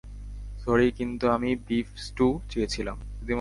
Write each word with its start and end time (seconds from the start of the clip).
Sorry, 0.57 0.91
কিন্তু 0.91 1.25
আমি 1.29 1.55
beef 1.67 1.87
stew 1.97 2.27
চেয়েছিলাম। 2.49 2.97